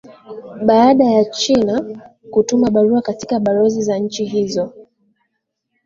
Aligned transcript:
baada 0.65 1.03
ya 1.05 1.25
china 1.25 1.97
kutuma 2.31 2.69
barua 2.69 3.01
katika 3.01 3.39
balozi 3.39 3.81
za 3.83 3.97
nchi 3.99 4.25
hizo 4.25 4.73